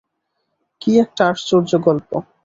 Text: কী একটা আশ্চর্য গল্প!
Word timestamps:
কী 0.81 0.91
একটা 0.99 1.23
আশ্চর্য 1.27 1.71
গল্প! 1.79 2.09